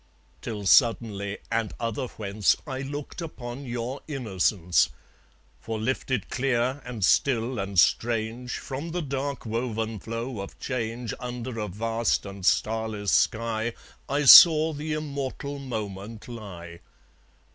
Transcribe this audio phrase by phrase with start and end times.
[0.41, 4.89] Till suddenly, and otherwhence, I looked upon your innocence.
[5.59, 11.59] For lifted clear and still and strange From the dark woven flow of change Under
[11.59, 13.73] a vast and starless sky
[14.09, 16.79] I saw the immortal moment lie.